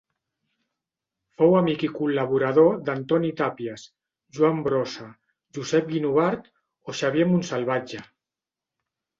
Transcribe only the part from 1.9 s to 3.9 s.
col·laborador d'Antoni Tàpies,